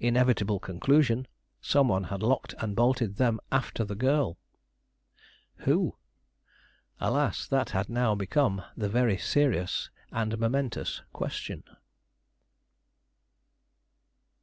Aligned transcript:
Inevitable 0.00 0.58
conclusion 0.58 1.26
some 1.60 1.88
one 1.88 2.04
had 2.04 2.22
locked 2.22 2.54
and 2.60 2.74
bolted 2.74 3.16
them 3.16 3.38
after 3.52 3.84
the 3.84 3.94
girl. 3.94 4.38
Who? 5.66 5.96
Alas, 6.98 7.46
that 7.48 7.68
had 7.76 7.90
now 7.90 8.14
become 8.14 8.62
the 8.74 8.88
very 8.88 9.18
serious 9.18 9.90
and 10.10 10.38
momentous 10.38 11.02
question. 11.12 11.62